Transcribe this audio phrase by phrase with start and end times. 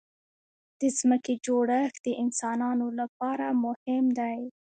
[0.79, 4.39] د ځمکې جوړښت د انسانانو لپاره مهم دی.